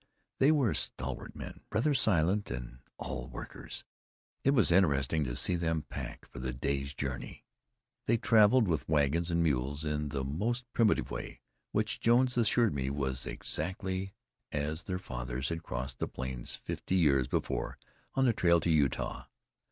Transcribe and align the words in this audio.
They 0.39 0.51
were 0.51 0.73
stalwart 0.73 1.35
men, 1.35 1.59
rather 1.71 1.93
silent, 1.93 2.49
and 2.49 2.79
all 2.97 3.27
workers. 3.27 3.83
It 4.43 4.49
was 4.49 4.71
interesting 4.71 5.23
to 5.25 5.35
see 5.35 5.55
them 5.55 5.83
pack 5.89 6.25
for 6.27 6.39
the 6.39 6.51
day's 6.51 6.95
journey. 6.95 7.45
They 8.07 8.17
traveled 8.17 8.67
with 8.67 8.89
wagons 8.89 9.29
and 9.29 9.43
mules, 9.43 9.85
in 9.85 10.09
the 10.09 10.23
most 10.23 10.65
primitive 10.73 11.11
way, 11.11 11.41
which 11.71 11.99
Jones 11.99 12.35
assured 12.35 12.73
me 12.73 12.89
was 12.89 13.27
exactly 13.27 14.15
as 14.51 14.81
their 14.81 14.97
fathers 14.97 15.49
had 15.49 15.61
crossed 15.61 15.99
the 15.99 16.07
plains 16.07 16.55
fifty 16.55 16.95
years 16.95 17.27
before, 17.27 17.77
on 18.15 18.25
the 18.25 18.33
trail 18.33 18.59
to 18.61 18.71
Utah. 18.71 19.27